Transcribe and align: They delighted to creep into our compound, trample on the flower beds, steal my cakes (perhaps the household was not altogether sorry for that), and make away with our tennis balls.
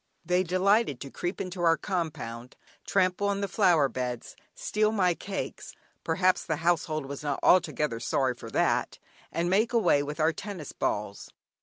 They 0.25 0.41
delighted 0.41 0.99
to 1.01 1.11
creep 1.11 1.39
into 1.39 1.61
our 1.61 1.77
compound, 1.77 2.55
trample 2.87 3.27
on 3.27 3.41
the 3.41 3.47
flower 3.47 3.87
beds, 3.87 4.35
steal 4.55 4.91
my 4.91 5.13
cakes 5.13 5.75
(perhaps 6.03 6.43
the 6.43 6.55
household 6.65 7.05
was 7.05 7.21
not 7.21 7.39
altogether 7.43 7.99
sorry 7.99 8.33
for 8.33 8.49
that), 8.49 8.97
and 9.31 9.47
make 9.47 9.73
away 9.73 10.01
with 10.01 10.19
our 10.19 10.33
tennis 10.33 10.71
balls. 10.71 11.29